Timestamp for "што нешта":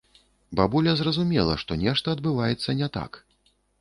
1.65-2.07